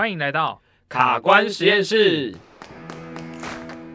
[0.00, 2.34] 欢迎来到卡关实验室。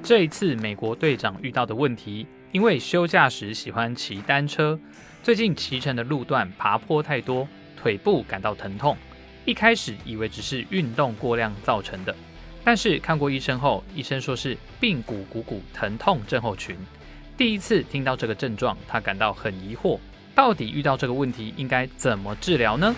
[0.03, 4.79] 这一次，美国队长遇到的问题，因为休假时喜欢骑单车，
[5.23, 8.95] 最近骑乘的路段爬坡太多，腿部感到疼痛。
[9.45, 12.15] 一开始以为只是运动过量造成的，
[12.63, 16.77] 但是看过医生后，医生说是髌骨股骨疼痛症候群。
[17.35, 19.99] 第一次听到这个症状，他感到很疑惑，
[20.35, 22.95] 到底遇到这个问题应该怎么治疗呢？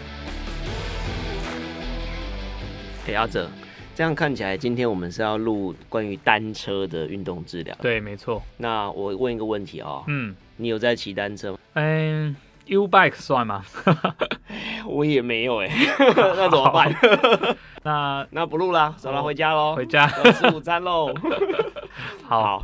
[3.08, 3.50] 给阿哲，
[3.96, 7.74] 这样看起来，今天我们是要录关于单车的运动治疗。
[7.82, 8.44] 对，没错。
[8.58, 11.58] 那我问一个问题哦，嗯，你有在骑单车吗？
[11.76, 12.36] 嗯
[12.66, 13.64] ，U bike 算吗？
[14.86, 15.70] 我也没有哎，
[16.18, 16.94] 那怎么办？
[17.84, 21.14] 那那不录啦，走了，回家喽，回家吃午餐喽。
[22.26, 22.64] 好，好，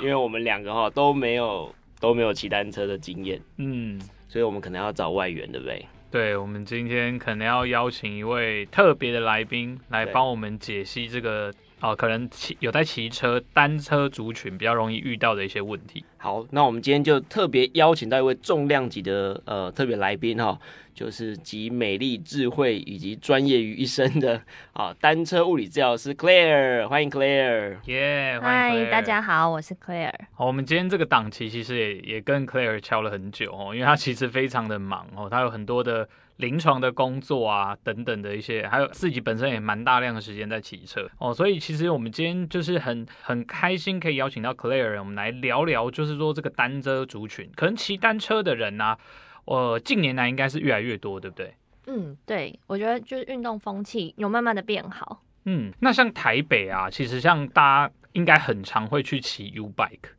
[0.00, 5.84] 因为我们两个哈都没有都没有骑单车的经验，嗯，所以我们可能要找外援，对不对？
[6.10, 16.04] 对，我们今天可能要邀请一位特别的来宾来帮我们解析这个哦，可能骑有在骑车单车族群比较容易遇到的一些问题。
[16.18, 20.58] 好，那我们今天就特别邀请到一位重量级的呃特别来宾哈。
[20.92, 24.38] 就是集美丽、智慧以及专业于一身的
[24.74, 30.12] 啊，单车物理治疗师 Claire，欢迎 Claire，耶，欢迎大家好，我是 Claire。
[30.34, 36.06] 好，我们今天这个档期其实也也跟 Claire 敲了很久哦，因为他其实非常的忙哦，他有很多的
[36.40, 48.98] 临床的工作啊等等的一些，还有自己本身也蛮大量的时间在骑车哦，所以其实我们今天就是很很开心可以邀请到 Claire，我们来聊聊，就是说这个单车族群，可能骑单车的人啊。
[49.46, 51.54] 呃，近年来应该是越来越多，对不对？
[51.86, 55.22] 嗯，对，我觉得就是运动风气有慢慢的变好。
[55.44, 60.10] 嗯，那像台北啊，其实像大家应该很常会去骑 U bike，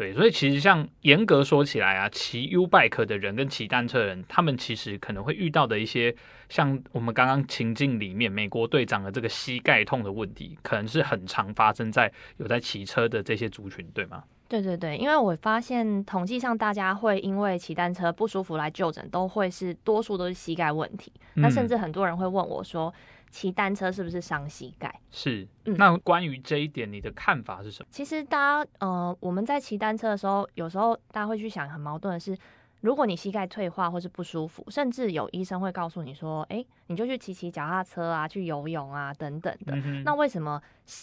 [0.00, 6.16] 对，所以其实像严格说起来啊，骑 U bike 的人跟骑单车的人，他们其实可能会遇到的一些，
[6.48, 14.24] 像我们刚刚情境里面美国队长的这个膝盖痛的问题，可能是很常发生在有在骑车的这些族群，对吗？
[14.48, 21.12] 对对对，因为我发现统计上，大家会因为骑单车不舒服来就诊，都会是多数都是膝盖问题。
[21.34, 22.92] 嗯、那甚至很多人会问我说，
[23.30, 25.00] 骑单车是不是伤膝盖？
[25.10, 27.88] 是，嗯、那关于这一点，你的看法是什么？
[27.90, 32.36] 其实大家，呃，我们在骑单车的时候，有时候大家会去想，很矛盾的是。
[32.82, 39.74] 如果你膝盖退化或是不舒服，甚至有医生会告诉你说：“哎，你就去骑骑脚踏车啊，去游泳啊，等等的。
[39.76, 40.58] 嗯”那为什么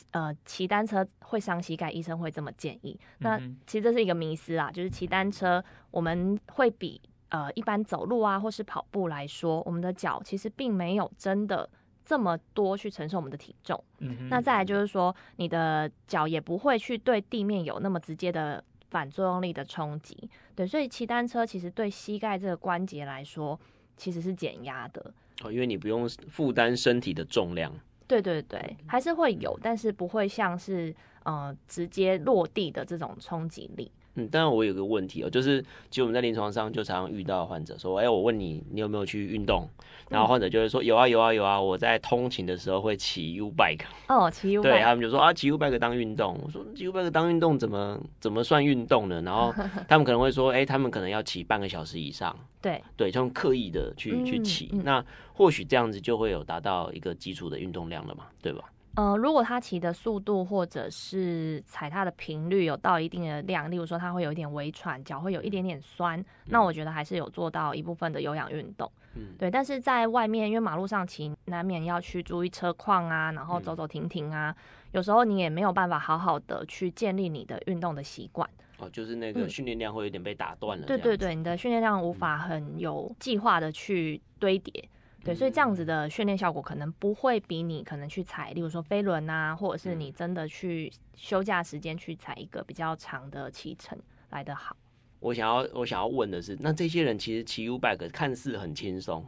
[0.10, 1.92] 呃骑单车会伤膝盖？
[1.92, 3.00] 医生会这么建议？
[3.20, 7.00] 那其实这是一个迷思啊，就是骑单车我们会比
[7.30, 11.70] 呃一般走路啊或是跑步来说，我们的脚其实并没有真的
[12.08, 13.84] 这么多去承受我们的体重。
[14.00, 14.30] 嗯哼。
[14.30, 18.64] 那再来就是说，你的脚也不会去对地面有那么直接的。
[18.90, 20.18] 反作用力的冲击，
[20.56, 23.60] 对，所以骑单车其实对膝盖这个关节来说，
[23.98, 25.14] 其实是减压的
[25.44, 27.70] 哦，因为你不用负担身体的重量。
[28.08, 33.92] 对对对，还是会有，但是不会像是呃直接落地的这种冲击力。
[34.18, 39.70] 嗯，当然我有个问题哦，就是其实我们在临床上就常常遇到患者说，哎、欸，我问你，你有没有去运动？
[40.10, 43.82] 然后患者就会说，有啊有啊有啊，我在通勤的时候会骑 U bike。
[44.08, 44.64] 哦，骑 U bike。
[44.64, 46.40] 对，他们就说啊，骑 U bike 当运动。
[46.44, 49.22] 我说骑 U bike 当运动怎么怎么算运动呢？
[49.22, 49.54] 然后
[49.88, 52.36] 他们可能会说，哎、欸，他们可能要骑半个小时以上。
[52.62, 58.64] 对对，他们刻意的去去骑，嗯嗯、那或许这样子就会有达到一个基础的运动量了嘛，对吧？
[58.98, 68.92] 呃，如果他骑的速度或者是踩踏的频率有到一定的量，例如说他会有一点微喘，脚会有一点点酸，嗯、那我觉得还是有做到一部分的有氧运动。
[69.14, 69.52] 嗯，对。
[69.52, 78.50] 但是在外面，因为马路上骑，难免要去注意车况啊，然后走走停停啊，嗯、有时候你也没有办法好好的去建立你的运动的习惯。
[78.80, 80.88] 哦，就是那个训练量会有点被打断了。
[80.88, 84.90] 对对对，你的训练量无法很有计划的去堆叠。
[85.24, 93.98] 对，所以这样子的训练效果可能不会比你可能去踩，例如说飞轮啊，或者是你真的去休假时间去踩一个比较长的骑程
[94.30, 94.78] 来得好。
[95.20, 99.26] 我想要我想要问的是，那这些人其实骑 U bike 看似很轻松，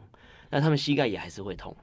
[0.48, 1.76] 那他们膝盖也还是会痛。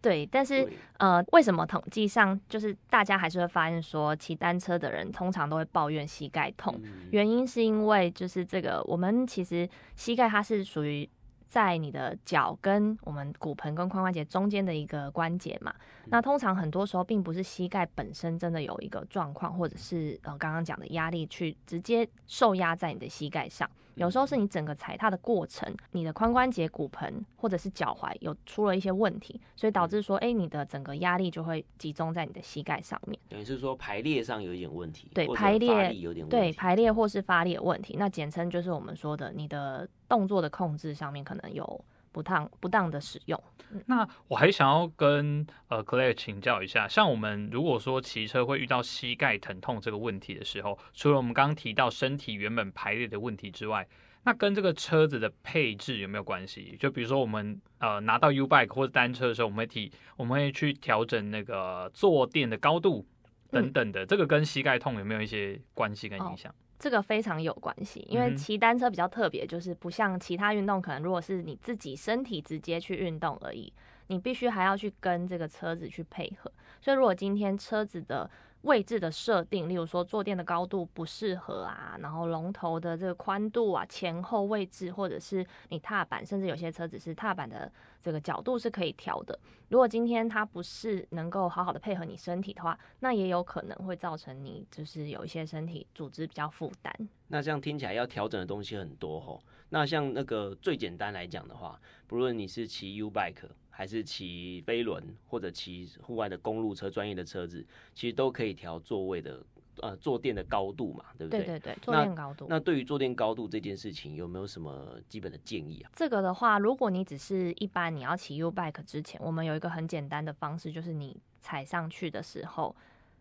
[0.00, 0.66] 对，但是
[0.96, 6.80] 呃，为什么统计上就是大家还是会发现说，骑单车的人通常都会抱怨膝盖痛？
[6.82, 11.06] 嗯、原因是因为就是这个，我们其实膝盖它是属于。
[11.54, 15.72] 在你的脚跟我们骨盆跟髋关节中间的一个关节嘛，
[16.06, 23.70] 那通常很多时候并不是膝盖本身真的有一个状况，或者是呃刚刚讲的压力去直接受压在你的膝盖上。
[23.94, 33.18] 有时候是你整个踩踏的过程，你的髋关节、骨盆或者是脚踝有出了一些问题，所以导致说，哎、欸，你的整个压力就会集中在你的膝盖上面。
[33.28, 43.42] 等于是说排列上有一点问题，对，排列有点问题，对，排列或是发力的问题，那简称就是我们说的你的动作的控制上面可能有不当不当的使用。
[43.86, 53.84] 那我还想要跟呃 Claire 请教一下，像我们如果说骑车会遇到膝盖疼痛这个问题的时候，除了我们刚刚提到身体原本排列的问题之外，
[54.22, 56.76] 那跟这个车子的配置有没有关系？
[56.78, 63.04] 就比如说我们呃拿到 U bike 或者单车的时候，我们会提我们会去调整那个坐垫的高度
[63.50, 66.52] 等等的，嗯、这个跟膝盖痛有没有一些关系跟影响？
[66.52, 73.72] 哦这个非常有关系，因为骑单车比较特别，就是不像其他运动，可能如果是你自己身体直接去运动而已，
[74.08, 76.52] 你必须还要去跟这个车子去配合。
[76.82, 78.30] 所以如果今天车子的
[78.64, 87.70] 位置的设定，例如说坐垫的高度不适合啊，然后龙头的这个宽度啊，前后位置，或者是你踏板，甚至有些车子是踏板的
[88.00, 89.38] 这个角度是可以调的。
[89.68, 96.92] 如果今天它不是能够好好的配合你身体的话，那也有可能会造成你就是有一些身体组织比较负担。
[97.28, 99.42] 那这样听起来要调整的东西很多吼。
[99.68, 103.48] 那像那个最简单来讲的话，不论你是骑 U bike。
[103.76, 109.44] 还是骑飞轮或者骑户外的公路车，专业的车子其实都可以调座位的
[109.80, 111.40] 呃坐垫的高度嘛，对不对？
[111.40, 112.46] 对对对，坐垫高度。
[112.48, 115.90] 那，那对于坐垫高度这件事情，有没有什么基本的建议啊？
[115.92, 122.74] 这个的话，如果你只是一般你要骑 U bike 之前，我们有一个很简单的方式，就是你踩上去的时候，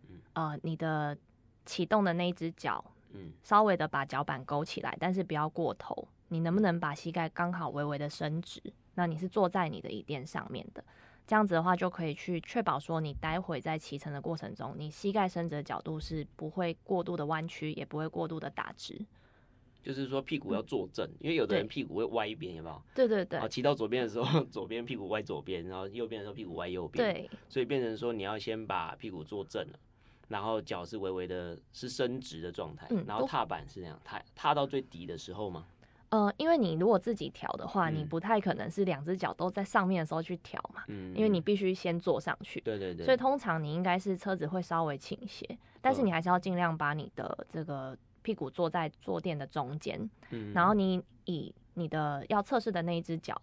[0.07, 1.17] 嗯、呃，你的
[1.65, 6.07] 启动的那一只脚，嗯，稍微的把脚板勾起来，但是不要过头。
[6.27, 8.61] 你能不能把膝盖刚好微微的伸直？
[8.95, 10.83] 那你是坐在你的椅垫上面的，
[11.25, 19.05] 这样子的话就可以去确保说，你待会在骑乘的过程中，你膝盖伸直的角度是不会过度的弯曲，也不会过度的打直。
[19.81, 22.81] 就是说屁股要坐正，嗯、因为有的人屁股会歪一边，有没有？
[22.95, 23.37] 对对对。
[23.37, 27.13] 啊骑到左边的时候， 左边屁股歪左边，然后右边的时候屁股歪右边。
[27.13, 27.29] 对。
[27.49, 29.79] 所以变成说，你要先把屁股坐正了，
[30.29, 35.65] 然后脚是微微的，是伸直的状态，嗯、然后踏板是这样踏踏到最底的时候吗？
[36.13, 53.41] 呃，因为你如果自己调的话，嗯、你不太可能是两只脚都在上面的时候去调嘛，嗯，因为你必须先坐上去，对对对，所以通常你应该是车子会稍微倾斜，但是你还是要尽量把你的这个屁股坐在坐垫的中间，嗯，然后你以你的要测试的那一只脚。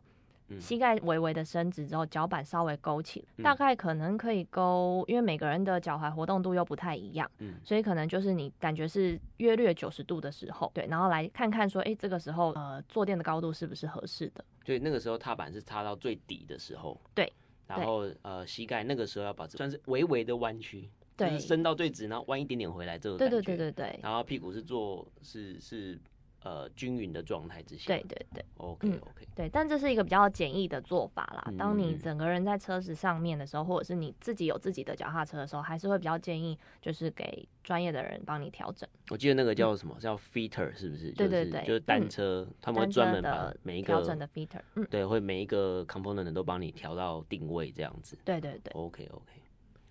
[0.58, 14.44] 膝盖微微的伸直之后，脚板稍微勾起，大概可能可以勾，因为每个人的脚踝活动度又不太一样，嗯，所以可能就是你感觉是约略九十度的时候，对，然后来看看说，哎，这个时候呃坐垫的高度是不是合适的？
[14.64, 17.32] 对，那个时候踏板是插到最底的时候，对，
[17.66, 25.98] 然后呃膝盖那个时候要把这算是微微的弯曲，对，就是伸到最直，然后弯一点点回来这个感觉，对对对对对，然后屁股是做是是。
[26.42, 31.52] 呃，均匀的状态之下，对对对，OK OK，对，但这是一个比较简易的做法啦。
[31.58, 38.88] 当你整个人在车子上面的时候，或者是你自己有自己的脚踏车的时候，还是会比较建议，就是给专业的人帮你调整。
[39.10, 41.12] 我记得那个叫什么叫 Fitter 是不是？
[41.12, 48.16] 对对对，就是单车，他们会专门把每一个调整的 Fitter，嗯，对，会每一个 component 都帮你调到定位这样子。
[48.24, 49.32] 对对对，OK OK。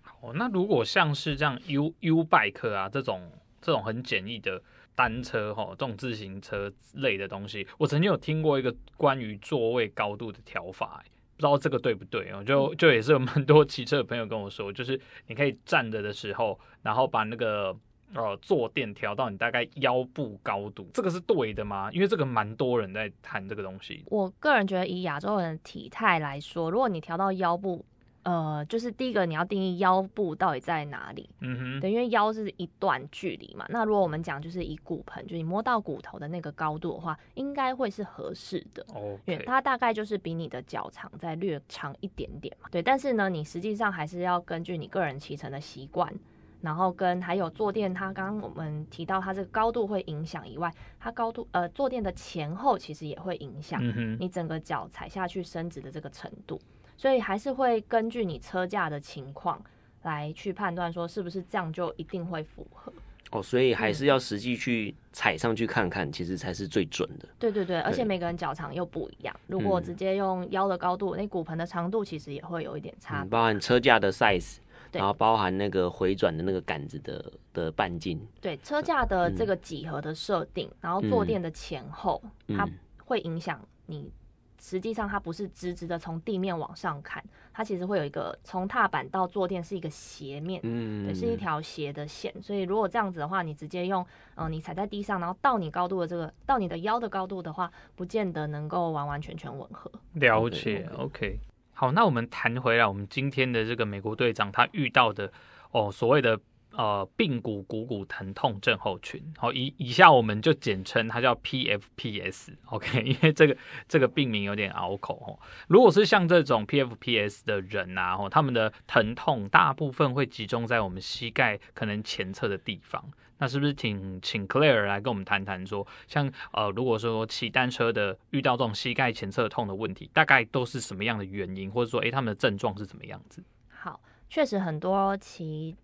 [0.02, 3.30] 好，那如果像是这样 U U bike 啊这种
[3.60, 4.60] 这种很简易的。
[4.94, 11.02] 单车哈，这种自行车类的东西，我曾经有听过一个关于座位高度的调法，
[11.36, 12.44] 不知道这个对不对哦？
[12.44, 17.74] 就就也是有蛮多骑车的朋友跟我说，就是你可以站着的时候，然后把那个
[18.14, 21.90] 呃坐垫调到你大概腰部高度，这个是对的吗？
[21.92, 24.04] 因为这个蛮多人在谈这个东西。
[24.06, 27.84] 我个人觉得，以亚洲人的体态来说，如果你调到腰部。
[28.22, 33.64] 呃，就是第一个你要定义腰部到底在哪里，嗯哼，对，因为腰是一段距离嘛。
[33.70, 38.84] 那如果我们讲就是以骨盆，就你摸到骨头的那个高度的话，应该会是合适的。
[38.94, 42.68] 哦.因为它大概就是比你的脚长再略长一点点嘛。
[42.70, 46.12] 对，但是呢，你实际上还是要根据你个人骑乘的习惯，
[46.60, 53.82] 然后跟还有坐垫，它刚刚我们提到它这个高度会影响以外，它高度呃坐垫的前后其实也会影响
[54.20, 56.60] 你整个脚踩下去伸直的这个程度。
[57.00, 59.58] 所以还是会根据你车架的情况
[60.02, 62.92] 来去判断，说是不是这样就一定会符合。
[63.30, 67.26] 哦，所以还是要实际去踩上去看看，其实才是最准的。
[67.38, 73.24] 对对对，而且每个人脚长又不一样，如果直接用腰的高度，那骨盆的长度其实也会有一点差。
[73.30, 74.58] 包含车架的 size，
[74.92, 78.20] 然后包含那个回转的那个杆子的的半径。
[78.42, 82.68] 对，车架的这个几何的设定，然后坐垫的前后，它
[83.06, 84.12] 会影响你。
[84.60, 92.32] 实际上它不是直直的从地面往上看，它其实会有一个从踏板到坐垫是一个斜面，嗯，对，是一条斜的线。
[92.42, 94.02] 所以如果这样子的话，你直接用，
[94.34, 99.90] 嗯、呃，你踩在地上，然后到你高度的这个，到你的腰的高度的话，不见得能够完完全全吻合。
[100.12, 101.40] 了解，OK。
[101.72, 105.32] 好，那我们谈回来，我们今天的这个美国队长他遇到的
[105.72, 106.38] 哦，所谓的。
[106.80, 109.22] 呃髌骨股骨疼痛症候群。
[109.36, 113.54] 好，以以下我们就简称它叫 PFPS，OK， 因为这个
[113.86, 115.38] 这个病名有点拗口哦。
[115.68, 123.04] 如果是像这种 PFPS 的人啊，哦，他们的疼痛大部分会集中在我们膝盖可能前侧的地方。
[123.42, 133.42] 那是不是请请 Claire 来跟我们谈谈说，像呃，如果说骑单车的遇到这种膝盖前侧痛的问题，大概都是什么样的原因，或者说，诶，他们的症状是怎么样子？
[133.70, 135.74] 好，确实很多骑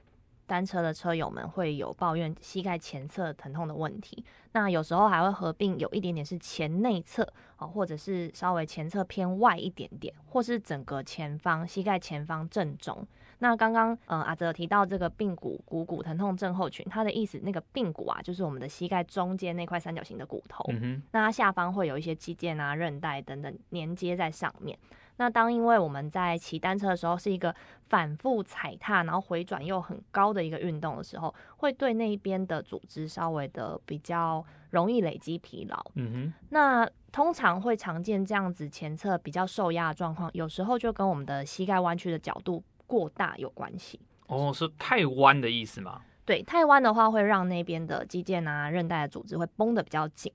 [0.46, 7.26] 单车的车友们会有抱怨膝盖前侧疼痛的问题，那有时候还会合并有一点点是前内侧
[7.58, 13.06] 哦，或者是稍微前侧偏外一点点，或是整个前方膝盖前方正中。
[13.38, 24.78] 那刚刚呃阿泽提到这个髌骨股骨疼痛症候群，它的意思那个髌骨啊，就是我们的膝盖中间那块三角形的骨头，嗯哼，那它下方会有一些肌腱啊、韧带等等连接在上面。
[25.16, 27.54] 那当因为我们在骑单车的时候是一个
[27.88, 35.76] 反复踩踏，然后回转又很高的一个运动的时候，会对那一边的组织稍微的比较容易累积疲劳。
[35.94, 44.00] 嗯哼，那通常会常见这样子前侧比较受压的状况，有时候就跟我们的膝盖弯曲的角度过大有关系。
[44.26, 46.02] 哦，是太弯的意思吗？
[46.24, 50.30] 对，太弯的话会让那边的肌腱啊、韧带的组织会绷得比较紧。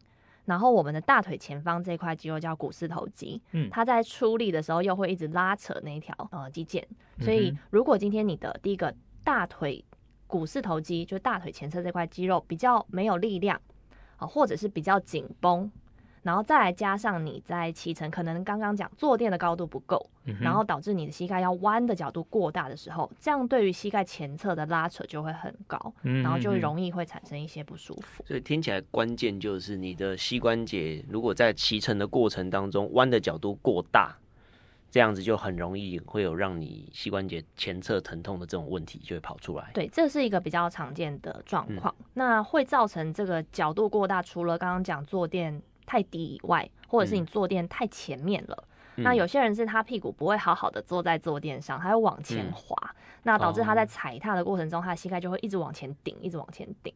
[0.46, 6.84] 然后我们的大腿前方这块肌肉叫股四头肌，嗯，它在出力的时候又会一直拉扯那一条呃肌腱，
[7.20, 8.94] 所以如果今天你的第一个
[9.24, 9.84] 大腿
[10.28, 13.62] 股四头肌，就大腿前侧这块肌肉比较没有力量
[14.18, 15.72] 啊，或者是比较紧绷。
[16.24, 28.24] 然后再来加上你在骑乘，可能刚刚讲坐垫的高度不够，嗯、然后导致你的膝盖要弯的角度过大的时候，这样对于膝盖前侧的拉扯就会很高，嗯、然后就容易会产生一些不舒服。
[28.28, 34.16] 所以听起来关键就是你的膝关节如果在骑乘的过程当中弯的角度过大，
[34.92, 39.72] 这样子就很容易会有让你膝关节前侧疼痛的这种问题就会跑出来。
[39.74, 41.92] 对，这是一个比较常见的状况。
[41.98, 45.60] 嗯、那会造成这个角度过大，除了刚刚讲坐垫。
[45.86, 48.64] 太低以外，或者是你坐垫太前面了。
[48.98, 56.94] 嗯、那有些人是他屁股不会好好的坐在坐垫上，他会往前滑，嗯、那导致他在踩踏的过程中，他的膝盖就会一直往前顶，一直往前顶，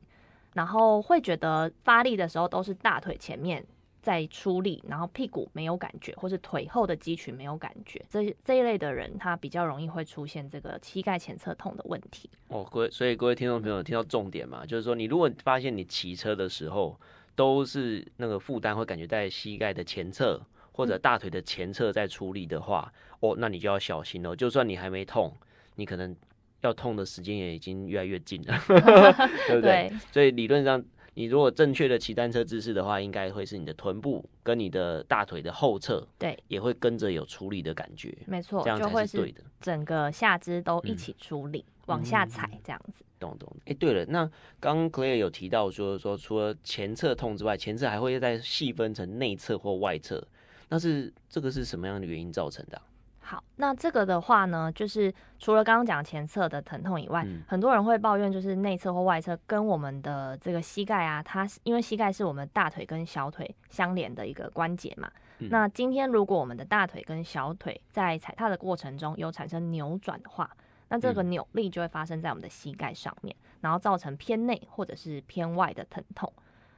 [0.54, 3.65] 然后会觉得发力的时候都是大腿前面
[4.01, 8.04] 在出力，然后屁股没有感觉，或是腿后的肌群没有感觉。
[8.10, 12.30] 这这一类的人，他比较容易会出现这个膝盖前侧痛的问题。
[12.50, 17.00] 哦，各位，所以各位听众朋友听到重点嘛，就是说你如果发现你骑车的时候，
[17.36, 24.36] 都是那个负担会感觉在膝盖的前侧或者大腿的前侧在出力的话，嗯、哦，那你就要小心哦。
[24.36, 25.34] 就算你还没痛，
[25.75, 26.15] 你可能
[26.62, 28.58] 要痛的时间也已经越来越近了，
[29.48, 29.89] 对不对？
[29.89, 30.84] 对，所以理论上，
[31.16, 38.16] 你如果正确的骑单车姿势的话，应该会是你的臀部跟你的大腿的后侧，对，也会跟着有出力的感觉。
[38.28, 39.42] 没错，这样才是对的。
[39.60, 41.66] 整个下肢都一起出力。
[41.68, 43.48] 嗯往下踩这样子，懂懂。
[43.66, 44.28] 哎，对了，那
[44.60, 50.28] 刚刚 Claire 有提到说说，除了前侧痛之外，前侧还会再细分成内侧或外侧，
[50.70, 52.84] 那是这个是什么样的原因造成的啊？
[53.27, 65.12] 好，那这个的话呢，就是除了刚刚讲前侧的疼痛以外，嗯、很多人会抱怨，就是内侧或外侧跟我们的这个膝盖啊，它因为膝盖是我们大腿跟小腿相连的一个关节嘛。
[65.39, 70.48] 嗯、那今天如果我们的大腿跟小腿在踩踏的过程中有产生扭转的话，
[70.89, 76.32] 那这个扭力就会发生在我们的膝盖上面，嗯、然后造成偏内或者是偏外的疼痛。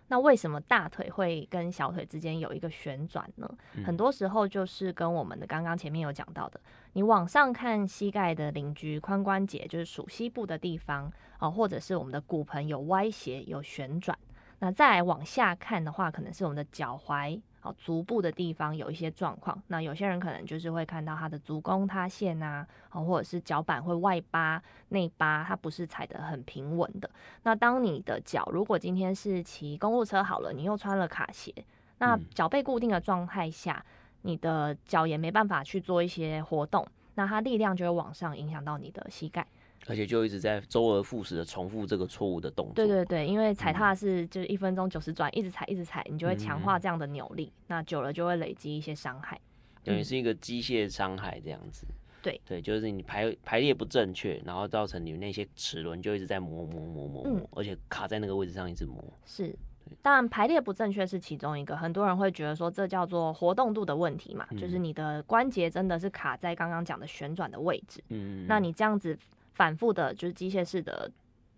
[0.10, 3.50] 那为什么大腿会跟小腿之间有一个旋转呢？
[3.76, 6.60] 嗯、很多时候就是跟我们的刚刚前面有讲到的，
[6.94, 14.18] 你往上看膝盖的邻居髋关节，就是属膝部的地方啊，或者是我们的骨盆有歪斜有旋转。
[14.60, 17.40] 那再往下看的话，可能是我们的脚踝。
[17.78, 27.10] 足部的地方有一些状况，那有些人可能就是会看到他的足弓塌陷啊，或者是脚板会外八、内八，它不是踩得很平稳的。
[27.44, 31.54] 那当你的脚如果今天是骑公路车好了，你又穿了卡鞋，
[31.98, 33.84] 那脚背固定的状态下，
[34.22, 39.46] 你的脚也没办法去做一些活动，那它力量就会往上影响到你的膝盖。
[39.88, 42.74] 而且就一直在周而复始的重复这个错误的动作。
[42.76, 49.40] 对对对，因为踩踏是就是一分钟九十转，一直踩一直踩，你就会强化这样的扭力，嗯、那久了就会累积一些伤害，
[49.84, 51.88] 等于是一个机械伤害这样子。
[52.22, 59.02] 对对，就是你排排列不正确，然后造成你那些齿轮就一直在磨磨磨磨磨，嗯、而且卡在那个位置上一直磨。
[59.26, 59.56] 是，
[60.02, 68.04] 当然排列不正确是其中一个，很多人会觉得说这叫做活动度的问题嘛，嗯、就是你的关节真的是卡在刚刚讲的旋转的位置。
[68.10, 69.18] 嗯，那你这样子。
[69.58, 71.12] 反复的，就是机械式的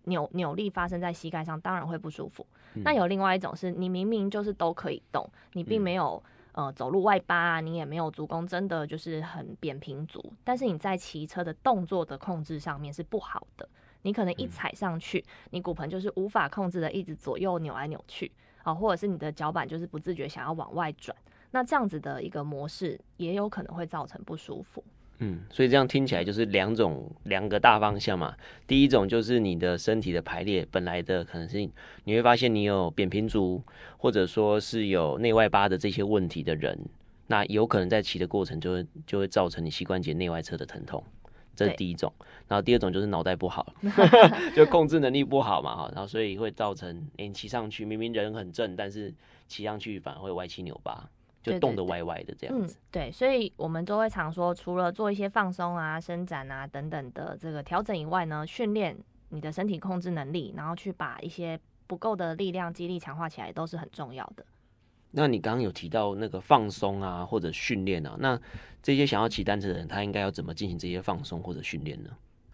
[0.04, 2.46] 扭扭力发生在膝盖上，当然会不舒服。
[2.74, 13.68] 嗯、那有另外一种是，你明明就是都可以动，你并没有、嗯、呃走路外八啊，你也没有足弓真的就是很扁平足，但是你在骑车的动作的控制上面是不好的，
[14.00, 21.14] 你可能一踩上去，你骨盆就是无法控制的一直左右扭来扭去啊，或者是你的脚板就是不自觉想要往外转，
[21.50, 24.82] 那这样子的一个模式也有可能会造成不舒服。
[25.22, 28.34] 嗯，所以这样听起来就是两种两个大方向嘛。
[28.66, 31.58] 第一种就是你的身体的排列本来的可能是
[32.04, 33.62] 你会发现你有扁平足，
[33.98, 36.78] 或者说是有内外八的这些问题的人，
[37.26, 41.04] 那有可能在骑的过程就会就会造成你膝关节内外侧的疼痛，
[41.54, 42.10] 这是第一种。
[42.48, 43.74] 然后第二种就是脑袋不好，
[44.56, 49.12] 就控制能力不好嘛哈，然后所以会造成你骑上去明明人很正，但是
[49.46, 51.08] 骑上去反而会歪七扭八。
[51.42, 58.96] 就动得歪歪的这样子，对，所以我们都会常说，除了做一些放松啊、伸展啊等等的这个调整以外呢，训练
[59.30, 64.44] 你的身体控制能力，然后去把一些不够的力量、肌力强化起来，都是很重要的。
[65.12, 68.38] 那你刚刚有提到那个放松啊，或者训练啊，那
[68.82, 72.10] 这些想要骑单车的人，他应该要怎么进行这些放松或者训练呢？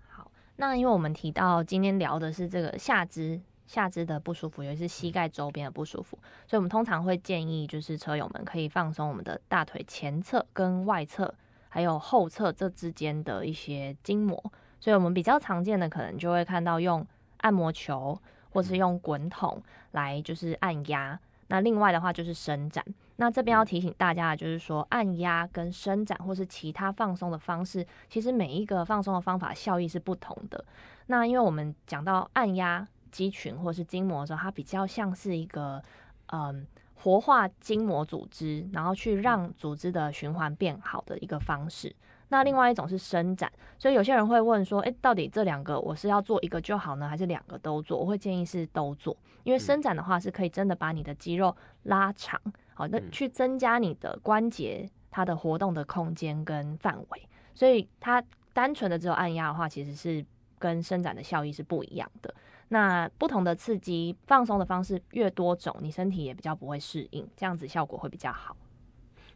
[0.09, 3.41] 好，那因为我们提到今天聊的是这个下肢。
[3.67, 11.35] 下肢的不舒服，尤其是膝盖周边的不舒服，所以我们通常会建议，就是车友们可以放松我们的大腿前侧跟外侧，
[11.69, 14.41] 还有后侧这之间的一些筋膜。
[14.79, 17.05] 所以我们比较常见的，可能就会看到用
[17.39, 18.17] 按摩球，
[18.51, 19.61] 或是用滚筒
[19.93, 21.19] 来就是按压。
[21.49, 22.85] 那另外的话就是伸展。
[23.17, 30.65] 那这边要提醒大家的就是说，按压跟伸展或是其他放松的方式，其实每一个放松的方法效益是不同的。
[31.07, 32.87] 那因为我们讲到按压。
[33.17, 35.83] 肌群或是筋膜的时候，它比较像是一个
[36.27, 41.97] 嗯活化筋膜组织，然后去让组织的循环变好的一个方式。
[42.29, 47.99] 那另外一种是伸展，所以有些人会问说，诶，到底这两个我是要做一个就好呢，还是两个都做？
[47.99, 52.39] 我会建议是都做，因为伸展的话是可以真的把你的肌肉拉长，
[52.75, 57.29] 好，那去增加你的关节它的活动的空间跟范围。
[57.55, 60.23] 所以它单纯的只有按压的话，其实是
[60.59, 62.35] 跟伸展的效益是不一样的。
[62.69, 68.57] 那不同的刺激放松的方式越多种，你身体也比较不会适应，这样子效果会比较好。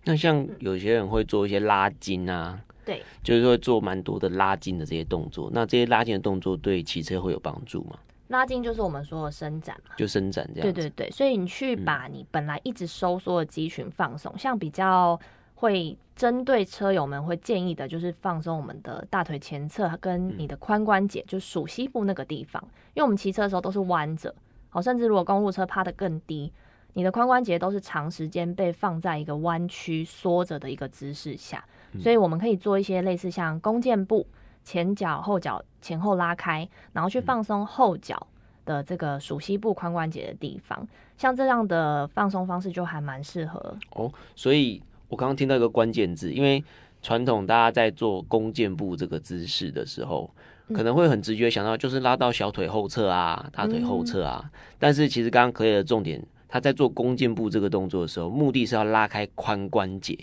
[0.04, 5.50] 那像有些人会做一些拉筋啊，对，就是会做蛮多的拉筋的这些动作。
[5.52, 7.98] 那这些拉筋的动作对骑车会有帮助吗？
[8.28, 10.62] 拉筋就是我们说的伸展嘛，就伸展这样。
[10.62, 15.18] 对对对，所以你去把你本来一直收缩的肌群放松，嗯、像比较。
[15.60, 22.62] 会针对车友们会建议的，就是放松我们的大腿前侧跟你的髋关节，就属膝部那个地方。
[22.94, 24.34] 因为我们骑车的时候都是弯着，
[24.70, 26.50] 好，甚至如果公路车趴得更低，
[26.94, 31.62] 你的髋关节都是长时间被放在一个弯曲缩着的一个姿势下，
[32.00, 34.26] 所以我们可以做一些类似像弓箭步，
[34.64, 38.26] 前脚后脚前后拉开，然后去放松后脚
[38.64, 44.82] 的这个属膝部髋关节的地方，像这样的放松方式就还蛮适合哦，所以。
[45.10, 46.64] 我刚刚听到一个关键字，因为
[47.02, 50.32] 传统大家在做弓箭步这个姿势的时候，
[50.72, 54.40] 可能会很直觉想到就是拉到小腿后侧啊、大腿后侧啊。
[54.44, 60.16] 嗯、但是其实刚刚 Claire 的重点，他在做弓箭步这个动作的时候，目的是要拉开髋关节，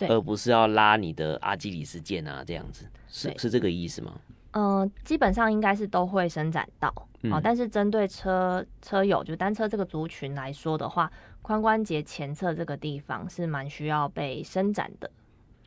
[0.00, 4.12] 而不是要拉你的阿基里斯腱啊这样子，是是这个意思吗？
[4.52, 11.10] 嗯、呃，基本上应该是都会伸展到，嗯、哦，但是针对车车友就单车这个族群来说的话。
[11.40, 15.10] 髋关节前侧这个地方是蛮需要被伸展的。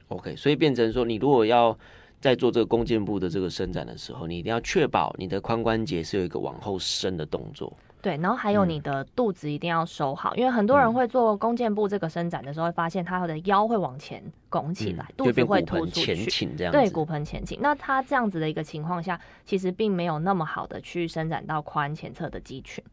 [0.09, 1.75] OK，所以变成说，你如果要
[2.19, 7.75] 在做这个弓箭步的这个伸展的时候，你一定要确保你的髋关节是有一个往后伸的动作。
[8.01, 16.79] 对，然后还有你的肚子一定要收好，嗯、因为很多人会做弓箭步这个伸展的时候，会发现他的腰会往前拱起来，嗯、肚子会突出去，前倾这样子。
[16.79, 17.59] 对，骨盆前倾。
[17.61, 22.83] 那他这样子的一个情况下，其实并没有那么好的去伸展到髋前侧的肌群。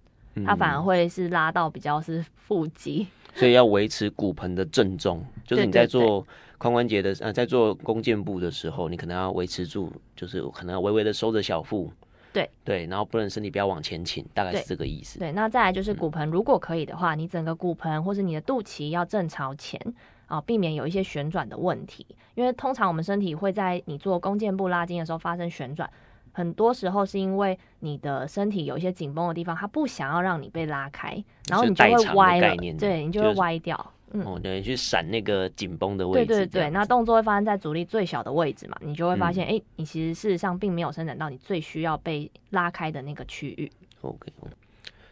[0.46, 6.24] 他反而会是拉到比较是腹肌，所以要维持骨盆的正中，就是你在做
[6.60, 11.90] 髋关节的呃，在做弓箭步的时候，你可能要维持住，就是可能要微微的收着小腹，
[12.32, 15.18] 对对，然后不能身体不要往前倾，大概是这个意思。
[15.18, 19.80] 对，那再来就是骨盆，如果可以的话，嗯、你整个骨盆或是你的肚脐要正朝前
[20.26, 25.88] 啊，避免有一些旋转的问题，因为通常我们身体会在你做弓箭步拉筋的时候发生旋转。
[26.30, 33.92] 很多时候是因为你的身体有一些紧绷的地方，它不想要让你被拉开，然后你就会歪了，对，你就会歪掉。
[34.12, 36.26] 就是、嗯，哦，对，去闪那个紧绷的位置。
[36.26, 43.70] 对对对，那动作会发生在阻力最小的位置嘛，你就会发现，哎、嗯欸，你其实事实上并没有伸展到你最需要被拉开的那个区域。
[44.02, 44.32] OK，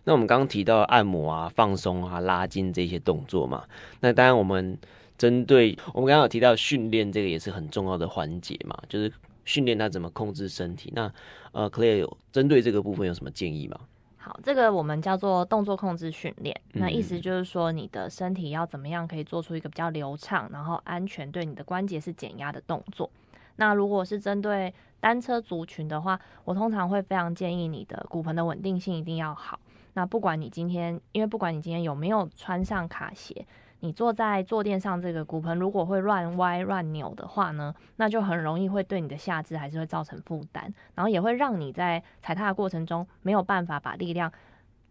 [0.04, 3.64] 那我们刚刚提到按摩啊、放松啊、拉筋这些动作嘛，
[4.00, 4.78] 那当然我们
[5.18, 9.12] 针对我们刚刚有提到训练，这个也是很重要的环节嘛，就是。
[9.48, 10.92] 训练他怎么控制身体？
[10.92, 11.08] 那
[11.52, 13.78] 呃，Claire 有针对这个部分有什么建议吗？
[14.26, 16.60] 好，这个我们叫做动作控制训练。
[16.72, 23.08] 那意思就是说，你的身体要怎么样可以做出一个比较流畅，然后安全，对你的关节是减压的动作。
[23.54, 29.60] 那如果是针对单车族群的话，我通常会非常建议你的骨盆的稳定性一定要好。
[29.94, 33.46] 那不管你今天，因为不管你今天有没有穿上卡鞋，
[33.80, 44.32] 你坐在坐垫上，这个骨盆如果会乱歪乱扭的话呢，那就很容易会对你的下肢还是会造成负担，然后也会让你在踩踏的过程中没有办法把力量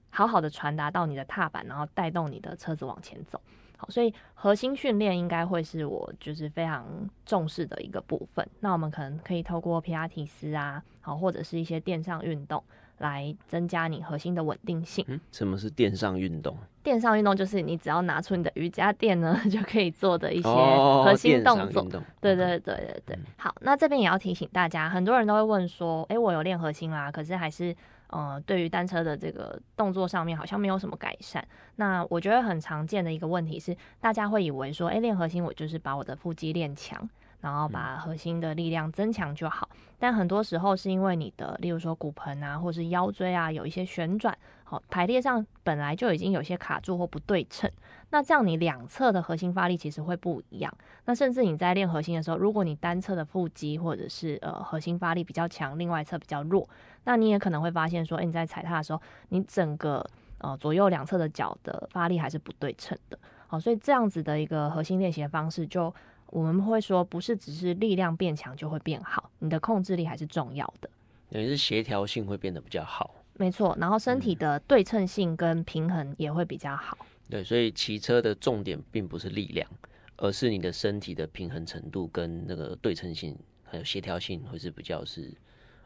[0.09, 3.41] 好好的传达到你的踏板，然后带动你的车子往前走。
[3.77, 6.85] 好，所以核心训练应该会是我就是非常
[7.25, 8.47] 重视的一个部分。
[8.59, 12.63] 那我们可能可以透过皮拉提斯啊，好，或者是一些垫上运动。
[12.99, 15.03] 来增加你核心的稳定性。
[15.09, 16.57] 嗯，什么是垫上运动？
[16.85, 21.81] 垫上运动就是你只要拿出你的瑜伽垫呢， 就可以做的一些核心动作。
[21.81, 23.15] 哦、对对对对对。
[23.15, 27.75] 嗯、好，那这边也要提醒大家，很多人都会问说，哎、欸，我有练核心啦，可是还是
[28.11, 31.43] 呃，对于单车的这个动作上面好像没有什么改善。
[31.77, 37.09] 那我觉得很常见的一个问题是，大家会以为说，哎、欸，练核心我就是把我的腹肌练强。
[37.45, 47.69] 然后把核心的力量增强就好，但很多时候是因为你的，例如说骨盆啊，或是腰椎啊，有一些旋转，好，排列上本来就已经有些卡住或不对称，
[48.09, 50.73] 那这样你两侧的核心发力其实会不一样。
[51.05, 56.67] 那甚至你在练核心的时候，如果你单侧的腹肌或者是呃核心发力比较强，另外一侧比较弱，
[57.03, 60.03] 那你也可能会发现说，诶，你在踩踏的时候，你整个
[60.39, 63.19] 呃左右两侧的脚的发力还是不对称的。
[63.45, 65.93] 好，所以这样子的一个核心练习的方式就。
[66.27, 70.89] 我们会说，不是只是力量变强就会变好，你的控制力还是重要的。
[71.29, 73.15] 等于是协调性会变得比较好。
[73.33, 76.97] 没错，然后身体的对称性跟平衡也会比较好。
[77.01, 79.69] 嗯、对，所以骑车的重点并不是力量，
[80.17, 85.33] 而是你的身体的平衡程度跟那个对称性还有协调性会是比较是。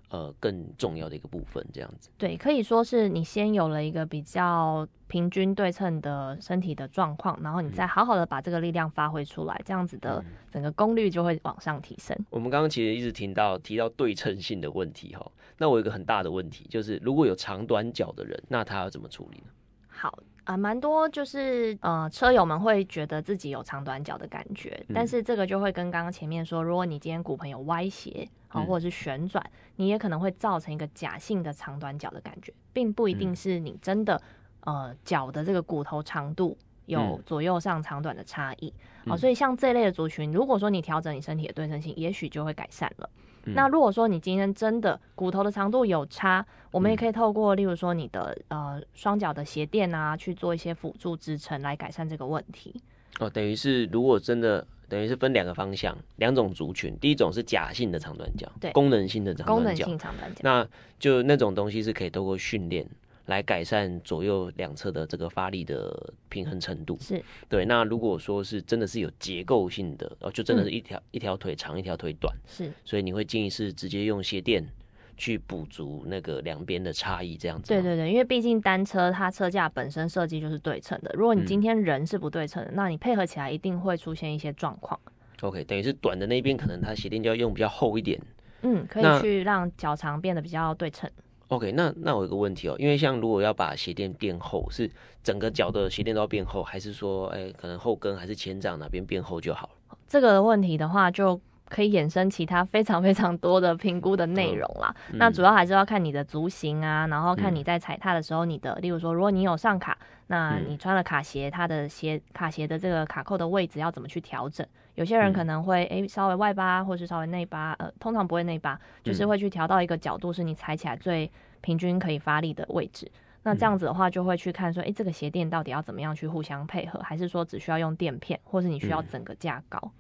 [0.09, 2.09] 呃，更重要的一个部分，这样子。
[2.17, 12.17] 对，可以说是你先有了一个比较平均对称的身体的状况，然后你再好好的把这个力量发挥出来，嗯、这样子的整个功率就会往上提升。
[12.31, 19.51] 我们刚刚其实一直听到提到对称性的问题哈，那我有一个很大的问题，就是如果有长短脚的人，那他要怎么处理呢？
[19.87, 20.17] 好。
[20.49, 34.19] 啊，蛮多就是呃，车友们会觉得自己有长短脚的感觉，嗯、但是这个就会跟刚刚前面说，如果你今天骨盆有歪斜，好、嗯、或者是旋转，你也可能会造成一个假性的长短脚的感觉，并不一定是你真的、
[34.61, 36.57] 嗯、呃脚的这个骨头长度
[36.87, 38.73] 有左右上长短的差异。
[39.05, 43.07] 好、嗯，所以像这类的族群，如果说你调整你身体的对称性，也许就会改善了。
[43.45, 52.75] 嗯、那如果说你今天真的骨头的长度有差，我们也可以透过，例如说你的呃双脚的鞋垫啊，去做一些辅助支撑来改善这个问题。
[53.19, 60.67] 哦，等于是如果真的等于是分两个方向，两种族群，第一种是假性的长短脚，对，功能性的长短脚，功能性长短脚，那
[60.99, 62.85] 就那种东西是可以透过训练。
[63.29, 67.63] 来改善左右两侧的这个发力的平衡程度，是对。
[67.63, 72.69] 那如果说是真的是有结构性的，哦，就真的是一条、嗯、一条腿长，一条腿短，是。
[72.83, 74.67] 所以你会建议是直接用鞋垫
[75.15, 77.67] 去补足那个两边的差异，这样子。
[77.69, 84.99] 对对对，因为毕竟单车它车架本身设计就是对称的，如果你今天人是不对称的，嗯、那你配合起来一定会出现一些状况。
[85.41, 88.19] OK，等于是短的那边可能它鞋垫就要用比较厚一点，
[88.63, 91.09] 嗯，可以去让脚长变得比较对称。
[91.49, 94.89] OK，那那我有个问题哦，因为像如果要把鞋垫垫厚，是
[95.23, 99.97] 整个脚的鞋垫都要变厚，还是说，哎、可能后跟还是前掌哪边变厚就好了？
[100.07, 104.93] 这个问题的话，就可以衍生其他非常非常多的评估的内容啦。
[105.11, 114.65] 嗯、那主要还是要看你的足型啊，然后看你在踩踏的时候，你的，嗯、例如说，如果你有上卡，那你穿了卡鞋，它的鞋卡鞋的这个卡扣的位置要怎么去调整？
[114.95, 123.09] 有些人可能会诶、欸、稍微外八，或是稍微内八，呃，通常不会内八，就是会去调到一个角度，是你踩起来最平均可以发力的位置。
[123.43, 129.79] 那这样子的话，就会去看说，诶、欸，这个鞋垫到底要怎么样去互相配合，还是说只需要用垫片，或是你需要整个架高？
[129.81, 129.91] 嗯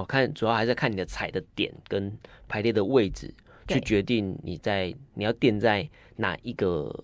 [0.00, 2.16] 哦、看主要还是看你的踩的点跟
[2.48, 3.32] 排列的位置，
[3.66, 6.94] 去决定你在你要垫在哪一个。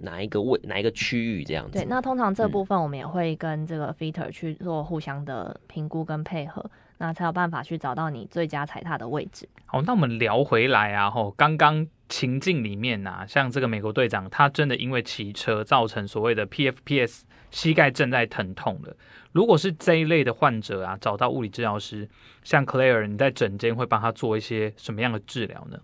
[0.00, 1.72] 哪一个位，哪一个区域这样子？
[1.72, 6.64] 对，那通常这部分我们也会跟这个 fitter 去做互相的评估跟配合，
[6.98, 9.48] 那才有办法去找到你最佳踩踏的位置。
[9.66, 18.96] 好，那我们聊回来啊，吼，刚刚情境里面啊，像这个美国队长，他真的因为骑车造成所谓的 PFPS 膝盖正在疼痛了。
[19.38, 22.08] 如果是这一类的患者啊，找到物理治疗师，
[22.42, 25.78] 像 Claire，你在诊间会帮他做一些什么样的治疗呢？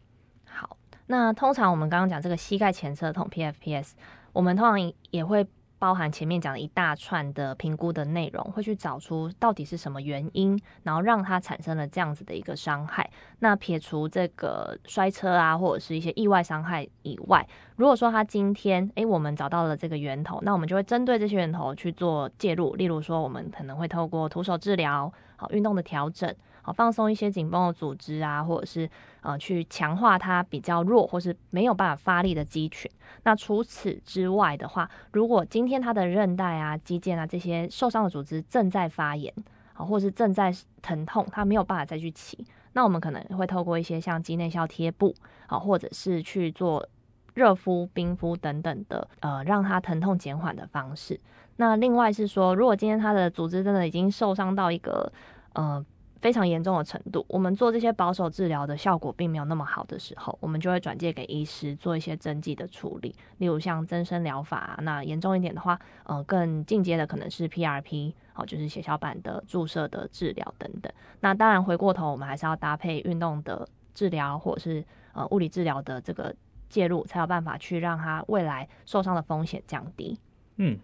[0.44, 3.92] 好那通常我们刚刚讲这个膝盖前侧痛 PFPS，
[4.32, 5.46] 我们通常也会
[5.78, 13.08] 包含前面讲的一大串的评估的内容，会去找出到底是什么原因，然后让它产生了这样子的一个伤害。
[13.40, 22.74] 那撇除这个摔车啊，或者是一些意外伤害以外，如果说他今天诶，我们找到了这个源头，那我们就会针对这些源头去做介入。
[22.76, 25.12] 例如说，我们可能会透过徒手治疗。
[25.36, 26.32] 好运动的调整，
[26.64, 32.90] 好放松一些紧绷的组织啊，或者是呃去强化它比较弱或是没有办法发力的肌群。
[33.22, 39.32] 那除此之外的话，如果今天他的韧带啊、肌腱啊这些受伤的组织正在发炎，
[39.74, 45.14] 啊或是正在疼痛，他没有办法再去骑，那我们可能会透过一些像肌内效贴布，
[45.46, 46.88] 啊或者是去做。
[47.34, 51.18] 热敷、冰敷等等的，呃，让他疼痛减缓的方式。
[51.56, 55.12] 那另外是说，如果今天他的组织真的已经受伤到一个
[55.54, 55.84] 呃
[56.24, 64.78] 非常严重的程度，我们做这些保守治疗的效果并没有那么好的时候，我们就会转介给医师做一些针剂的处理，例如像增生疗法。
[64.80, 70.90] 那严重一点的话，呃，更进阶的可能是 PRP，哦，就是血小板的注射的治疗等等。
[71.20, 74.82] 那当然回过头，我们还是要搭配运动的治疗，或者是
[75.12, 76.34] 呃物理治疗的这个。
[76.70, 80.18] 介入才有办法去让他未来受伤的风险降低。
[80.56, 80.76] 嗯。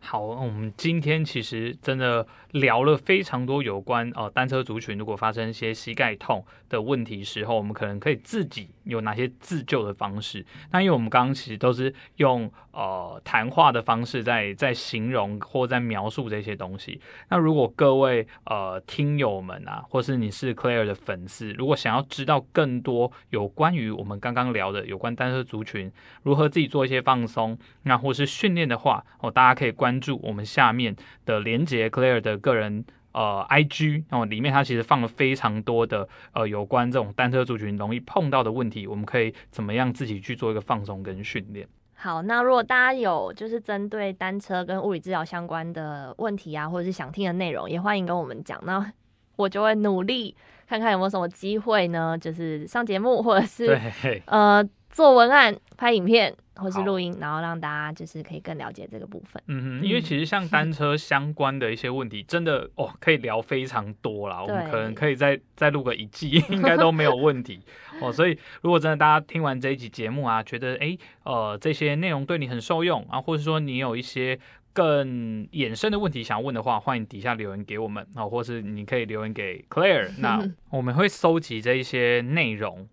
[0.00, 10.44] 好，我们今天其实真的聊了非常多有关呃单车族群，如果发生一些膝盖痛的问题时候，我们可能可以自己有哪些自救的方式。
[10.70, 17.00] 那因为我们刚刚其实都是用呃谈话的方式在在形容或在描述这些东西。
[17.30, 25.90] 那如果各位呃听友们啊，或是你是 Claire 的粉丝，如果想要知道更多有关于我们刚刚聊的有关单车族群
[26.24, 29.94] 如何自己做一些放松，那或是训练的话，哦，大家可以关。
[29.94, 41.66] 注我们下面的连结，Claire 的个人呃 IG，哦里面它其实放了非常多的呃有关这种单车族群容易碰到的问题，我们可以怎么样自己去做一个放松跟训练。
[42.04, 48.92] 好，那如果大家有就是针对单车跟物理治疗相关的问题啊，或者是想听的内容，也欢迎跟我们讲，那
[49.36, 50.36] 我就会努力
[50.68, 53.80] 看看有没有什么机会呢，就是上节目或者是
[54.26, 54.62] 呃
[54.94, 56.34] 做文案、拍影片。
[56.56, 59.42] 或是录音，然后让大家就是可以更了解这个部分。
[59.48, 64.40] 嗯哼，因为其实像单车相关的一些问题，嗯、真的哦可以聊非常多啦。
[64.40, 67.58] 我们可能可以再再录个一季， 应该都没有问题
[68.00, 68.12] 哦。
[68.12, 74.38] 所以如果真的大家听完这一集节目啊，觉得哎呃这些内容对你很受用啊，或者说你有一些
[74.72, 75.08] 更
[75.48, 82.88] 衍生的问题想要问的话，欢迎底下留言给我们啊，或是你可以留言给 Claire，那 我们会搜集这一些内容。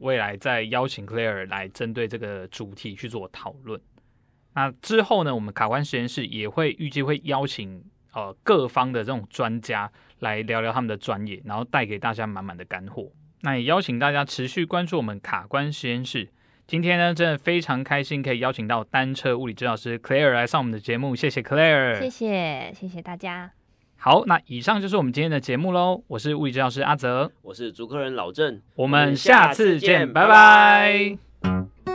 [0.00, 3.80] 未来再邀请 Claire 来针对这个主题去做讨论。
[4.54, 13.10] 那之后呢，我们卡关实验室也会预计会邀请呃各方的这种专家来聊聊他们的专业，然后带给大家满满的干货。
[13.42, 16.30] 那也邀请大家持续关注我们卡关实验室。
[16.66, 23.52] 今天呢，真的非常开心可以邀请到单车物理治疗师 Claire 来上我们的节目，谢谢 Claire，谢谢谢谢大家。
[24.04, 26.02] 好，那以上就是我们今天的节目喽。
[26.08, 31.16] 我是物理治疗师阿泽，我是主持人老郑，我们下次见，拜拜。
[31.40, 31.93] 拜拜。